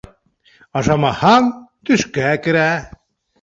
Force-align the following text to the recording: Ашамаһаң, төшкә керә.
Ашамаһаң, 0.79 1.51
төшкә 1.91 2.33
керә. 2.49 2.65